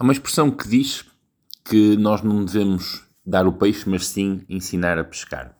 Há 0.00 0.02
uma 0.02 0.14
expressão 0.14 0.50
que 0.50 0.66
diz 0.66 1.04
que 1.62 1.94
nós 1.98 2.22
não 2.22 2.42
devemos 2.42 3.04
dar 3.22 3.46
o 3.46 3.52
peixe, 3.52 3.86
mas 3.86 4.06
sim 4.06 4.40
ensinar 4.48 4.98
a 4.98 5.04
pescar. 5.04 5.54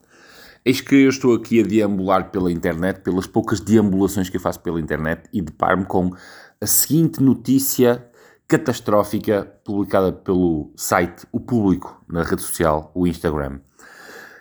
Eis 0.64 0.80
que 0.80 0.94
eu 0.94 1.10
estou 1.10 1.34
aqui 1.34 1.60
a 1.60 1.62
deambular 1.62 2.30
pela 2.30 2.50
internet, 2.50 3.02
pelas 3.02 3.26
poucas 3.26 3.60
deambulações 3.60 4.30
que 4.30 4.38
eu 4.38 4.40
faço 4.40 4.58
pela 4.60 4.80
internet, 4.80 5.28
e 5.30 5.42
deparo-me 5.42 5.84
com 5.84 6.16
a 6.58 6.66
seguinte 6.66 7.22
notícia 7.22 8.02
catastrófica 8.48 9.44
publicada 9.62 10.10
pelo 10.10 10.72
site 10.74 11.26
O 11.30 11.38
Público, 11.38 12.02
na 12.08 12.22
rede 12.22 12.40
social, 12.40 12.90
o 12.94 13.06
Instagram. 13.06 13.60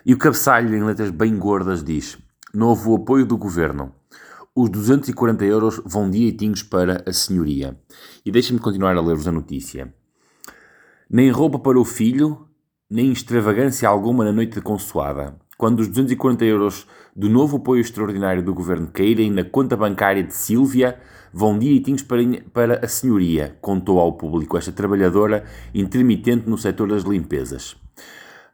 E 0.06 0.14
o 0.14 0.18
cabeçalho, 0.18 0.74
em 0.74 0.82
letras 0.82 1.10
bem 1.10 1.36
gordas, 1.36 1.84
diz: 1.84 2.16
Novo 2.54 2.96
apoio 2.96 3.26
do 3.26 3.36
governo. 3.36 3.94
Os 4.52 4.68
240 4.68 5.44
euros 5.44 5.80
vão 5.84 6.10
direitinhos 6.10 6.60
para 6.60 7.04
a 7.06 7.12
senhoria. 7.12 7.78
E 8.26 8.32
deixem-me 8.32 8.60
continuar 8.60 8.96
a 8.96 9.00
ler-vos 9.00 9.28
a 9.28 9.32
notícia. 9.32 9.94
Nem 11.08 11.30
roupa 11.30 11.56
para 11.60 11.78
o 11.78 11.84
filho, 11.84 12.48
nem 12.90 13.12
extravagância 13.12 13.88
alguma 13.88 14.24
na 14.24 14.32
noite 14.32 14.54
de 14.54 14.60
consoada. 14.60 15.38
Quando 15.56 15.78
os 15.78 15.86
240 15.86 16.44
euros 16.44 16.84
do 17.14 17.28
novo 17.28 17.58
apoio 17.58 17.80
extraordinário 17.80 18.42
do 18.42 18.52
governo 18.52 18.88
caírem 18.88 19.30
na 19.30 19.44
conta 19.44 19.76
bancária 19.76 20.24
de 20.24 20.34
Sílvia, 20.34 20.98
vão 21.32 21.56
direitinhos 21.56 22.02
para, 22.02 22.20
para 22.52 22.84
a 22.84 22.88
senhoria, 22.88 23.56
contou 23.60 24.00
ao 24.00 24.14
público 24.14 24.58
esta 24.58 24.72
trabalhadora 24.72 25.44
intermitente 25.72 26.50
no 26.50 26.58
setor 26.58 26.88
das 26.88 27.04
limpezas. 27.04 27.76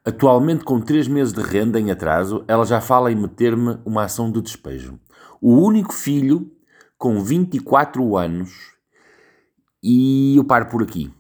Atualmente, 0.07 0.65
com 0.65 0.81
três 0.81 1.09
meses 1.09 1.33
de 1.33 1.43
renda 1.43 1.81
em 1.81 1.91
atraso, 1.91 2.45
ela 2.47 2.65
já 2.65 2.81
fala 2.81 3.11
em 3.11 3.17
meter-me 3.17 3.79
uma 3.85 4.05
ação 4.05 4.31
de 4.31 4.41
despejo 4.41 4.99
o 5.41 5.61
único 5.61 5.93
filho 5.93 6.51
com 6.99 7.23
24 7.23 8.17
anos 8.17 8.73
e 9.83 10.37
eu 10.37 10.45
paro 10.45 10.67
por 10.67 10.83
aqui. 10.83 11.13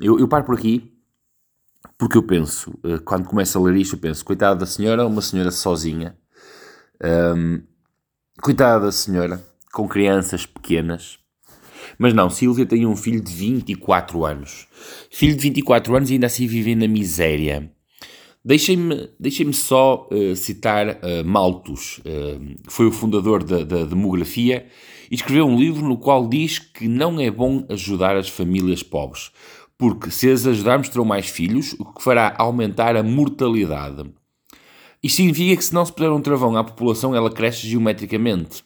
Eu, 0.00 0.18
eu 0.18 0.28
paro 0.28 0.44
por 0.44 0.56
aqui 0.56 0.92
porque 1.96 2.18
eu 2.18 2.22
penso, 2.22 2.78
eh, 2.84 2.98
quando 2.98 3.28
começo 3.28 3.56
a 3.56 3.62
ler 3.62 3.76
isto, 3.76 3.94
eu 3.94 4.00
penso, 4.00 4.24
coitada 4.24 4.60
da 4.60 4.66
senhora, 4.66 5.06
uma 5.06 5.22
senhora 5.22 5.50
sozinha, 5.50 6.18
um, 7.36 7.62
coitada 8.42 8.86
da 8.86 8.92
senhora, 8.92 9.42
com 9.72 9.88
crianças 9.88 10.44
pequenas. 10.44 11.18
Mas 11.96 12.12
não, 12.12 12.28
Silvia 12.28 12.66
tem 12.66 12.84
um 12.84 12.96
filho 12.96 13.20
de 13.20 13.32
24 13.32 14.24
anos. 14.24 14.66
Filho 15.10 15.36
de 15.36 15.42
24 15.42 15.94
anos 15.96 16.10
e 16.10 16.14
ainda 16.14 16.26
assim 16.26 16.46
vive 16.46 16.74
na 16.74 16.88
miséria. 16.88 17.70
Deixem-me 18.46 19.08
deixem 19.18 19.50
só 19.54 20.06
uh, 20.12 20.36
citar 20.36 20.86
uh, 20.86 21.24
Malthus, 21.24 21.98
uh, 22.00 22.62
que 22.62 22.70
foi 22.70 22.86
o 22.86 22.92
fundador 22.92 23.42
da, 23.42 23.64
da, 23.64 23.84
demografia, 23.84 24.66
e 25.10 25.14
escreveu 25.14 25.46
um 25.46 25.58
livro 25.58 25.88
no 25.88 25.96
qual 25.96 26.28
diz 26.28 26.58
que 26.58 26.86
não 26.86 27.18
é 27.18 27.30
bom 27.30 27.64
ajudar 27.70 28.16
as 28.16 28.28
famílias 28.28 28.82
pobres, 28.82 29.30
porque 29.78 30.10
se 30.10 30.30
as 30.30 30.46
ajudarmos 30.46 30.90
terão 30.90 31.06
mais 31.06 31.26
filhos, 31.26 31.74
o 31.78 31.86
que 31.86 32.02
fará 32.02 32.34
aumentar 32.36 32.96
a 32.96 33.02
mortalidade. 33.02 34.04
Isto 35.02 35.16
significa 35.16 35.56
que 35.56 35.64
se 35.64 35.72
não 35.72 35.86
se 35.86 35.92
puser 35.92 36.10
um 36.10 36.20
travão 36.20 36.54
à 36.54 36.62
população, 36.62 37.14
ela 37.14 37.30
cresce 37.30 37.66
geometricamente, 37.66 38.62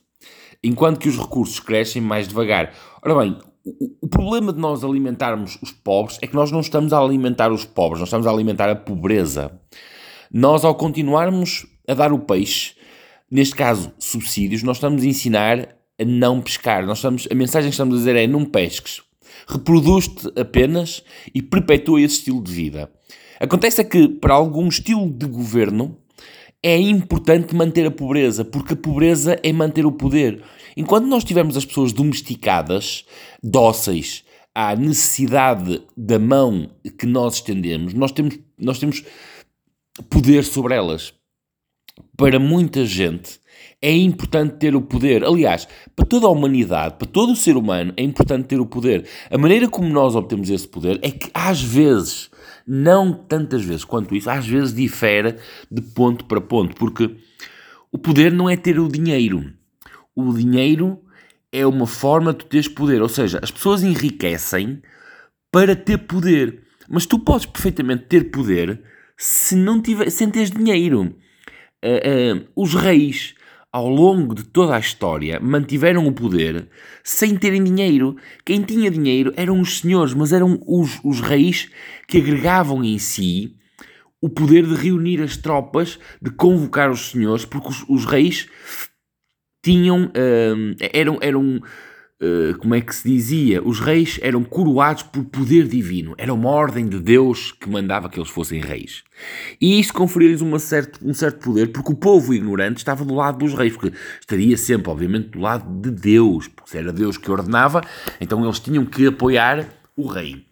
enquanto 0.60 0.98
que 0.98 1.08
os 1.08 1.16
recursos 1.16 1.60
crescem 1.60 2.02
mais 2.02 2.26
devagar. 2.26 2.74
Ora 3.00 3.14
bem, 3.20 3.38
o 4.00 4.08
problema 4.08 4.52
de 4.52 4.58
nós 4.58 4.84
alimentarmos 4.84 5.58
os 5.62 5.72
pobres 5.72 6.18
é 6.22 6.26
que 6.26 6.34
nós 6.34 6.50
não 6.50 6.60
estamos 6.60 6.92
a 6.92 6.98
alimentar 6.98 7.52
os 7.52 7.64
pobres, 7.64 8.00
nós 8.00 8.08
estamos 8.08 8.26
a 8.26 8.30
alimentar 8.30 8.68
a 8.68 8.76
pobreza. 8.76 9.52
Nós, 10.32 10.64
ao 10.64 10.74
continuarmos 10.74 11.66
a 11.86 11.94
dar 11.94 12.12
o 12.12 12.18
peixe, 12.18 12.74
neste 13.30 13.54
caso 13.54 13.92
subsídios, 13.98 14.62
nós 14.62 14.76
estamos 14.76 15.02
a 15.02 15.06
ensinar 15.06 15.76
a 15.98 16.04
não 16.04 16.40
pescar. 16.40 16.86
Nós 16.86 16.98
estamos, 16.98 17.26
a 17.30 17.34
mensagem 17.34 17.70
que 17.70 17.74
estamos 17.74 17.94
a 17.94 17.98
dizer 17.98 18.16
é 18.16 18.26
não 18.26 18.44
pesques. 18.44 19.02
Reproduz-te 19.46 20.28
apenas 20.38 21.02
e 21.34 21.42
perpetua 21.42 22.00
esse 22.00 22.18
estilo 22.18 22.42
de 22.42 22.52
vida. 22.52 22.90
Acontece 23.40 23.80
é 23.80 23.84
que, 23.84 24.08
para 24.08 24.34
algum 24.34 24.68
estilo 24.68 25.10
de 25.10 25.26
governo, 25.26 25.96
é 26.62 26.76
importante 26.78 27.54
manter 27.54 27.86
a 27.86 27.90
pobreza, 27.90 28.44
porque 28.44 28.74
a 28.74 28.76
pobreza 28.76 29.38
é 29.42 29.52
manter 29.52 29.86
o 29.86 29.92
poder. 29.92 30.42
Enquanto 30.76 31.06
nós 31.06 31.24
tivermos 31.24 31.56
as 31.56 31.64
pessoas 31.64 31.92
domesticadas, 31.92 33.04
dóceis, 33.42 34.24
à 34.54 34.74
necessidade 34.74 35.82
da 35.96 36.18
mão 36.18 36.70
que 36.98 37.06
nós 37.06 37.34
estendemos, 37.34 37.94
nós 37.94 38.10
temos, 38.10 38.38
nós 38.58 38.78
temos 38.78 39.04
poder 40.10 40.44
sobre 40.44 40.74
elas. 40.74 41.14
Para 42.16 42.40
muita 42.40 42.84
gente 42.84 43.38
é 43.80 43.92
importante 43.92 44.56
ter 44.56 44.74
o 44.74 44.82
poder. 44.82 45.24
Aliás, 45.24 45.68
para 45.94 46.04
toda 46.04 46.26
a 46.26 46.30
humanidade, 46.30 46.96
para 46.98 47.06
todo 47.06 47.32
o 47.32 47.36
ser 47.36 47.56
humano, 47.56 47.92
é 47.96 48.02
importante 48.02 48.48
ter 48.48 48.60
o 48.60 48.66
poder. 48.66 49.06
A 49.30 49.38
maneira 49.38 49.68
como 49.68 49.88
nós 49.88 50.16
obtemos 50.16 50.50
esse 50.50 50.66
poder 50.66 50.98
é 51.02 51.10
que 51.10 51.30
às 51.32 51.62
vezes, 51.62 52.30
não 52.68 53.12
tantas 53.12 53.64
vezes 53.64 53.84
quanto 53.84 54.14
isso, 54.14 54.28
às 54.28 54.46
vezes 54.46 54.74
difere 54.74 55.36
de 55.70 55.80
ponto 55.80 56.26
para 56.26 56.40
ponto, 56.40 56.76
porque 56.76 57.16
o 57.90 57.98
poder 57.98 58.30
não 58.30 58.48
é 58.48 58.56
ter 58.56 58.78
o 58.78 58.88
dinheiro 58.88 59.58
o 60.18 60.32
dinheiro 60.32 61.00
é 61.52 61.64
uma 61.64 61.86
forma 61.86 62.34
de 62.34 62.44
teres 62.44 62.66
poder. 62.66 63.00
Ou 63.00 63.08
seja, 63.08 63.38
as 63.40 63.52
pessoas 63.52 63.84
enriquecem 63.84 64.82
para 65.52 65.76
ter 65.76 65.98
poder. 65.98 66.64
Mas 66.88 67.06
tu 67.06 67.20
podes 67.20 67.46
perfeitamente 67.46 68.06
ter 68.06 68.24
poder 68.32 68.82
se 69.16 69.54
não 69.54 69.80
tiver, 69.80 70.10
sem 70.10 70.28
teres 70.28 70.50
dinheiro. 70.50 71.14
Uh, 71.84 72.40
uh, 72.40 72.48
os 72.56 72.74
reis, 72.74 73.36
ao 73.72 73.88
longo 73.88 74.34
de 74.34 74.44
toda 74.44 74.74
a 74.74 74.78
história, 74.78 75.38
mantiveram 75.40 76.06
o 76.06 76.12
poder 76.12 76.68
sem 77.04 77.36
terem 77.36 77.62
dinheiro. 77.62 78.16
Quem 78.44 78.62
tinha 78.62 78.90
dinheiro 78.90 79.32
eram 79.36 79.60
os 79.60 79.78
senhores, 79.78 80.14
mas 80.14 80.32
eram 80.32 80.60
os, 80.66 80.98
os 81.04 81.20
reis 81.20 81.70
que 82.06 82.18
agregavam 82.18 82.82
em 82.82 82.98
si 82.98 83.56
o 84.20 84.28
poder 84.28 84.66
de 84.66 84.74
reunir 84.74 85.22
as 85.22 85.36
tropas, 85.36 85.98
de 86.20 86.30
convocar 86.30 86.90
os 86.90 87.10
senhores, 87.10 87.44
porque 87.44 87.68
os, 87.68 87.84
os 87.88 88.04
reis 88.04 88.48
tinham, 89.62 90.06
uh, 90.06 90.76
eram, 90.92 91.18
eram 91.20 91.60
como 92.58 92.74
é 92.74 92.80
que 92.80 92.94
se 92.94 93.08
dizia, 93.08 93.62
os 93.62 93.78
reis 93.78 94.18
eram 94.20 94.42
coroados 94.42 95.04
por 95.04 95.24
poder 95.24 95.68
divino, 95.68 96.14
era 96.18 96.34
uma 96.34 96.48
ordem 96.48 96.88
de 96.88 96.98
Deus 96.98 97.52
que 97.52 97.68
mandava 97.68 98.08
que 98.08 98.18
eles 98.18 98.28
fossem 98.28 98.60
reis. 98.60 99.04
E 99.60 99.78
isso 99.78 99.92
conferia-lhes 99.92 100.42
um 100.42 100.58
certo 100.58 100.98
poder, 101.44 101.68
porque 101.68 101.92
o 101.92 101.96
povo 101.96 102.34
ignorante 102.34 102.78
estava 102.78 103.04
do 103.04 103.14
lado 103.14 103.38
dos 103.38 103.54
reis, 103.54 103.72
porque 103.72 103.96
estaria 104.20 104.56
sempre, 104.56 104.90
obviamente, 104.90 105.28
do 105.28 105.38
lado 105.38 105.80
de 105.80 105.90
Deus, 105.92 106.48
porque 106.48 106.70
se 106.70 106.78
era 106.78 106.92
Deus 106.92 107.16
que 107.16 107.30
ordenava, 107.30 107.82
então 108.20 108.44
eles 108.44 108.58
tinham 108.58 108.84
que 108.84 109.06
apoiar 109.06 109.68
o 109.96 110.08
rei. 110.08 110.44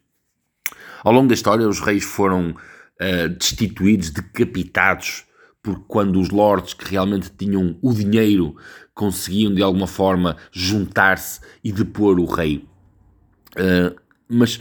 Ao 1.03 1.13
longo 1.13 1.29
da 1.29 1.35
história, 1.35 1.69
os 1.69 1.81
reis 1.81 2.05
foram 2.05 2.51
uh, 2.51 3.29
destituídos, 3.29 4.11
decapitados, 4.11 5.26
porque 5.67 5.83
quando 5.89 6.21
os 6.21 6.31
lords 6.31 6.75
que 6.75 6.89
realmente 6.89 7.29
tinham 7.37 7.77
o 7.83 7.93
dinheiro 7.93 8.55
conseguiam 8.95 9.53
de 9.53 9.61
alguma 9.61 9.89
forma 9.89 10.37
juntar-se 10.53 11.41
e 11.63 11.73
depor 11.73 12.21
o 12.21 12.25
rei. 12.25 12.65
Uh, 13.57 13.99
mas 14.29 14.61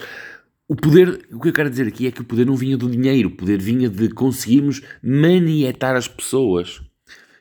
o 0.67 0.75
poder, 0.75 1.27
o 1.31 1.39
que 1.39 1.49
eu 1.49 1.53
quero 1.53 1.69
dizer 1.69 1.87
aqui 1.87 2.07
é 2.07 2.11
que 2.11 2.21
o 2.21 2.25
poder 2.25 2.47
não 2.47 2.55
vinha 2.55 2.75
do 2.75 2.89
dinheiro, 2.89 3.29
o 3.29 3.35
poder 3.35 3.61
vinha 3.61 3.87
de 3.87 4.09
conseguirmos 4.09 4.81
manietar 5.03 5.95
as 5.95 6.07
pessoas. 6.07 6.81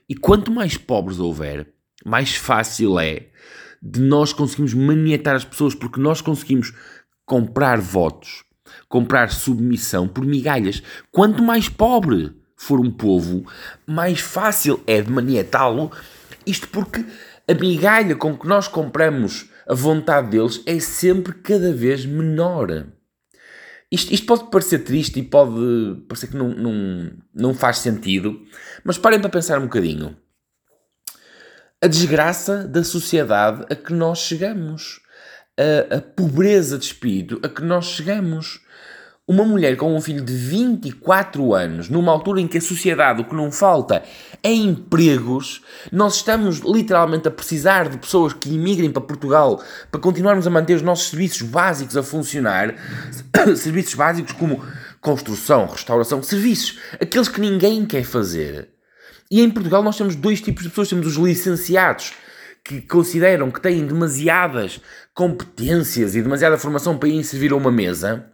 E 0.06 0.14
quanto 0.14 0.52
mais 0.52 0.76
pobres 0.76 1.19
houver, 1.19 1.66
mais 2.04 2.36
fácil 2.36 3.00
é 3.00 3.28
de 3.82 3.98
nós 4.00 4.34
conseguirmos 4.34 4.75
manietar 4.75 5.36
as 5.36 5.44
pessoas, 5.44 5.75
porque 5.75 5.98
nós 5.98 6.20
conseguimos 6.20 6.75
comprar 7.25 7.81
votos, 7.81 8.44
comprar 8.91 9.31
submissão 9.31 10.06
por 10.06 10.26
migalhas. 10.26 10.82
Quanto 11.10 11.42
mais 11.42 11.66
pobre 11.66 12.44
for 12.64 12.80
um 12.80 12.91
povo, 12.91 13.47
mais 13.86 14.20
fácil 14.20 14.82
é 14.86 15.00
de 15.00 15.10
manietá-lo. 15.10 15.91
Isto 16.47 16.69
porque 16.69 17.04
a 17.47 17.54
migalha 17.54 18.16
com 18.16 18.36
que 18.36 18.47
nós 18.47 18.69
compramos 18.69 19.50
a 19.66 19.75
vontade 19.75 20.30
deles 20.30 20.62
é 20.66 20.78
sempre 20.80 21.34
cada 21.34 21.72
vez 21.72 22.04
menor. 22.04 22.86
Isto, 23.90 24.12
isto 24.12 24.26
pode 24.26 24.50
parecer 24.50 24.81
triste 24.81 25.20
e 25.20 25.22
pode 25.22 26.02
parecer 26.08 26.28
que 26.28 26.37
não, 26.37 26.49
não, 26.49 27.12
não 27.34 27.55
faz 27.55 27.78
sentido, 27.78 28.40
mas 28.82 28.99
parem 28.99 29.20
para 29.20 29.31
pensar 29.31 29.58
um 29.58 29.64
bocadinho. 29.64 30.17
A 31.81 31.87
desgraça 31.87 32.67
da 32.67 32.82
sociedade 32.82 33.67
a 33.70 33.76
que 33.76 33.93
nós 33.93 34.19
chegamos, 34.20 35.00
a, 35.58 35.96
a 35.96 36.00
pobreza 36.00 36.78
de 36.78 36.87
espírito 36.87 37.38
a 37.43 37.49
que 37.49 37.62
nós 37.62 37.87
chegamos. 37.87 38.63
Uma 39.26 39.43
mulher 39.43 39.75
com 39.79 39.97
um 39.97 40.03
filho 40.03 40.23
de 40.23 40.35
24 40.35 41.55
anos, 41.55 41.88
numa 41.88 42.12
altura 42.12 42.43
em 42.43 42.47
que 42.47 42.59
a 42.59 42.61
sociedade 42.61 43.23
o 43.23 43.25
que 43.25 43.35
não 43.35 43.50
falta 43.50 44.03
é 44.43 44.53
empregos, 44.53 45.62
nós 45.91 46.17
estamos 46.17 46.59
literalmente 46.59 47.26
a 47.26 47.31
precisar 47.31 47.88
de 47.88 47.97
pessoas 47.97 48.35
que 48.35 48.50
imigrem 48.50 48.91
para 48.91 49.00
Portugal 49.00 49.62
para 49.91 49.99
continuarmos 49.99 50.47
a 50.47 50.50
manter 50.50 50.75
os 50.75 50.82
nossos 50.82 51.09
serviços 51.09 51.41
básicos 51.41 51.97
a 51.97 52.03
funcionar. 52.03 52.75
serviços 53.56 53.94
básicos 53.94 54.32
como 54.32 54.62
construção, 55.00 55.69
restauração, 55.69 56.23
serviços, 56.23 56.79
aqueles 57.00 57.29
que 57.29 57.41
ninguém 57.41 57.87
quer 57.87 58.05
fazer. 58.05 58.69
E 59.31 59.41
em 59.41 59.50
Portugal 59.50 59.82
nós 59.82 59.97
temos 59.97 60.17
dois 60.17 60.43
tipos 60.43 60.65
de 60.65 60.69
pessoas: 60.69 60.91
temos 60.91 61.06
os 61.06 61.17
licenciados 61.17 62.12
que 62.64 62.81
consideram 62.81 63.50
que 63.50 63.61
têm 63.61 63.87
demasiadas 63.87 64.81
competências 65.12 66.16
e 66.16 66.22
demasiada 66.22 66.56
formação 66.56 66.96
para 66.96 67.11
ir 67.11 67.22
servir 67.22 67.52
a 67.52 67.56
uma 67.56 67.70
mesa. 67.70 68.26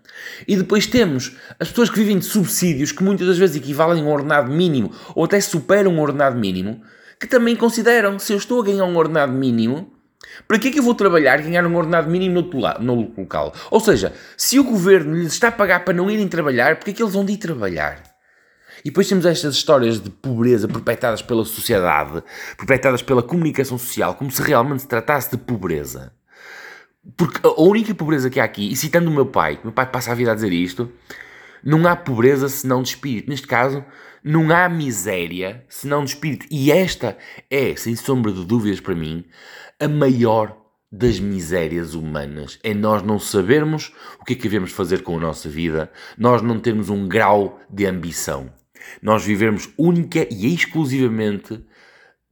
E 0.46 0.56
depois 0.56 0.86
temos 0.86 1.36
as 1.58 1.68
pessoas 1.68 1.90
que 1.90 1.98
vivem 1.98 2.18
de 2.18 2.24
subsídios, 2.24 2.92
que 2.92 3.02
muitas 3.02 3.26
das 3.26 3.38
vezes 3.38 3.56
equivalem 3.56 4.02
a 4.02 4.06
um 4.06 4.12
ordenado 4.12 4.52
mínimo 4.52 4.92
ou 5.16 5.24
até 5.24 5.40
superam 5.40 5.92
um 5.92 6.00
ordenado 6.00 6.38
mínimo, 6.38 6.80
que 7.18 7.26
também 7.26 7.56
consideram 7.56 8.18
se 8.18 8.32
eu 8.32 8.36
estou 8.36 8.60
a 8.60 8.64
ganhar 8.64 8.84
um 8.84 8.96
ordenado 8.96 9.32
mínimo, 9.32 9.92
para 10.46 10.58
que 10.58 10.68
é 10.68 10.70
que 10.70 10.78
eu 10.78 10.82
vou 10.82 10.94
trabalhar 10.94 11.40
e 11.40 11.44
ganhar 11.44 11.66
um 11.66 11.74
ordenado 11.74 12.08
mínimo 12.08 12.40
no, 12.40 12.78
no 12.78 13.12
local? 13.18 13.52
Ou 13.68 13.80
seja, 13.80 14.12
se 14.36 14.60
o 14.60 14.64
governo 14.64 15.16
lhes 15.16 15.32
está 15.32 15.48
a 15.48 15.52
pagar 15.52 15.84
para 15.84 15.94
não 15.94 16.10
irem 16.10 16.28
trabalhar, 16.28 16.76
porque 16.76 16.92
é 16.92 16.94
que 16.94 17.02
eles 17.02 17.14
vão 17.14 17.24
de 17.24 17.32
ir 17.32 17.38
trabalhar? 17.38 18.09
E 18.80 18.90
depois 18.90 19.08
temos 19.08 19.26
estas 19.26 19.54
histórias 19.54 20.00
de 20.00 20.10
pobreza 20.10 20.66
perpetradas 20.66 21.22
pela 21.22 21.44
sociedade, 21.44 22.22
perpetradas 22.56 23.02
pela 23.02 23.22
comunicação 23.22 23.78
social, 23.78 24.14
como 24.14 24.30
se 24.30 24.42
realmente 24.42 24.82
se 24.82 24.88
tratasse 24.88 25.30
de 25.30 25.36
pobreza. 25.36 26.12
Porque 27.16 27.40
a 27.46 27.60
única 27.60 27.94
pobreza 27.94 28.28
que 28.30 28.40
há 28.40 28.44
aqui, 28.44 28.70
e 28.70 28.76
citando 28.76 29.10
o 29.10 29.14
meu 29.14 29.26
pai, 29.26 29.58
meu 29.62 29.72
pai 29.72 29.90
passa 29.90 30.12
a 30.12 30.14
vida 30.14 30.32
a 30.32 30.34
dizer 30.34 30.52
isto, 30.52 30.90
não 31.62 31.86
há 31.86 31.96
pobreza 31.96 32.48
senão 32.48 32.82
de 32.82 32.90
espírito. 32.90 33.28
Neste 33.28 33.46
caso, 33.46 33.84
não 34.22 34.50
há 34.50 34.68
miséria 34.68 35.64
senão 35.68 36.04
de 36.04 36.10
espírito. 36.10 36.46
E 36.50 36.70
esta 36.70 37.16
é, 37.50 37.74
sem 37.76 37.96
sombra 37.96 38.32
de 38.32 38.44
dúvidas 38.44 38.80
para 38.80 38.94
mim, 38.94 39.24
a 39.78 39.88
maior 39.88 40.56
das 40.92 41.20
misérias 41.20 41.94
humanas. 41.94 42.58
É 42.62 42.74
nós 42.74 43.02
não 43.02 43.18
sabermos 43.18 43.92
o 44.20 44.24
que 44.24 44.32
é 44.32 44.36
que 44.36 44.42
devemos 44.42 44.72
fazer 44.72 45.02
com 45.02 45.16
a 45.16 45.20
nossa 45.20 45.48
vida, 45.48 45.90
nós 46.18 46.42
não 46.42 46.58
termos 46.58 46.90
um 46.90 47.06
grau 47.06 47.60
de 47.70 47.86
ambição. 47.86 48.59
Nós 49.02 49.24
vivemos 49.24 49.68
única 49.76 50.26
e 50.30 50.52
exclusivamente 50.54 51.64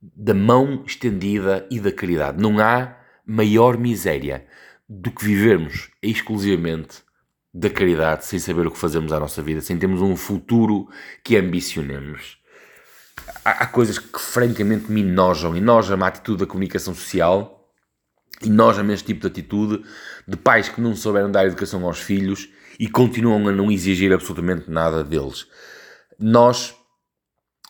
da 0.01 0.35
mão 0.35 0.85
estendida 0.87 1.67
e 1.71 1.81
da 1.81 1.93
caridade. 1.93 2.41
Não 2.41 2.59
há 2.59 2.97
maior 3.27 3.77
miséria 3.77 4.47
do 4.89 5.11
que 5.11 5.25
vivermos 5.25 5.91
exclusivamente 6.03 7.03
da 7.53 7.69
caridade 7.69 8.25
sem 8.25 8.39
saber 8.39 8.67
o 8.67 8.71
que 8.71 8.79
fazemos 8.79 9.13
à 9.13 9.19
nossa 9.19 9.43
vida, 9.43 9.61
sem 9.61 9.79
termos 9.79 10.01
um 10.01 10.17
futuro 10.17 10.89
que 11.25 11.37
ambicionemos. 11.37 12.39
Há, 13.45 13.65
há 13.65 13.67
coisas 13.67 13.99
que 13.99 14.21
francamente 14.21 14.91
me 14.91 15.01
enojam. 15.01 15.57
Enoja-me 15.57 16.05
a 16.05 16.07
atitude 16.07 16.41
da 16.41 16.47
comunicação 16.47 16.95
social, 16.95 17.69
enoja-me 18.43 18.95
este 18.95 19.07
tipo 19.07 19.21
de 19.23 19.27
atitude 19.27 19.85
de 20.27 20.37
pais 20.37 20.69
que 20.69 20.81
não 20.81 20.95
souberam 20.95 21.31
dar 21.31 21.47
educação 21.47 21.85
aos 21.85 21.99
filhos 21.99 22.49
e 22.79 22.89
continuam 22.89 23.49
a 23.49 23.53
não 23.53 23.73
exigir 23.73 24.13
absolutamente 24.13 24.71
nada 24.71 25.03
deles 25.03 25.47
nós 26.19 26.75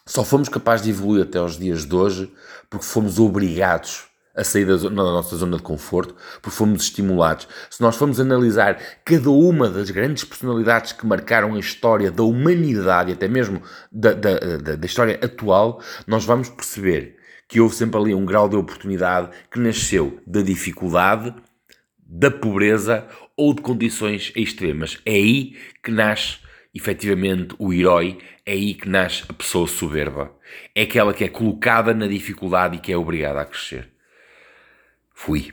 só 0.06 0.24
fomos 0.24 0.48
capazes 0.48 0.84
de 0.84 0.90
evoluir 0.90 1.24
até 1.24 1.38
aos 1.38 1.58
dias 1.58 1.84
de 1.84 1.94
hoje 1.94 2.32
porque 2.70 2.86
fomos 2.86 3.18
obrigados 3.18 4.08
a 4.34 4.44
sair 4.44 4.64
da, 4.64 4.76
zona, 4.76 5.02
da, 5.02 5.10
nossa 5.10 5.36
zona 5.36 5.56
de 5.56 5.62
conforto, 5.64 6.14
porque 6.40 6.56
fomos 6.56 6.84
estimulados. 6.84 7.48
Se 7.68 7.82
nós 7.82 7.96
formos 7.96 8.20
analisar 8.20 8.80
cada 9.04 9.28
uma 9.30 9.68
das 9.68 9.90
grandes 9.90 10.22
personalidades 10.22 10.92
que 10.92 11.04
marcaram 11.04 11.56
a 11.56 11.58
história 11.58 12.12
da 12.12 12.22
humanidade 12.22 13.12
até 13.12 13.26
mesmo 13.26 13.60
da, 13.90 14.12
da, 14.12 14.76
da 14.76 14.86
história 14.86 15.18
atual, 15.20 15.82
nós 16.06 16.24
vamos 16.24 16.48
perceber 16.48 17.16
que 17.48 17.60
houve 17.60 17.74
sempre 17.74 17.98
ali 17.98 18.14
um 18.14 18.24
grau 18.24 18.48
de 18.48 18.54
oportunidade 18.54 19.30
que 19.50 19.58
nasceu 19.58 20.20
da 20.24 20.40
dificuldade, 20.40 21.34
da 21.98 22.30
pobreza 22.30 23.08
ou 23.36 23.52
de 23.52 23.60
condições 23.60 24.32
extremas. 24.36 25.00
É 25.04 25.12
aí 25.12 25.56
que 25.82 25.90
nasce 25.90 26.38
efetivamente 26.75 27.55
o 27.59 27.73
herói, 27.73 28.19
é 28.44 28.53
aí 28.53 28.75
que 28.75 28.88
nasce 28.88 29.25
a 29.29 29.32
pessoa 29.32 29.67
soberba. 29.67 30.32
É 30.75 30.82
aquela 30.82 31.12
que 31.15 31.25
é 31.25 31.29
colocada 31.29 31.93
na 31.94 32.06
dificuldade 32.06 32.76
e 32.76 32.81
que 32.81 32.93
é 32.93 32.97
obrigada 32.97 33.41
a 33.41 33.44
crescer. 33.44 33.93
Fui. 35.15 35.50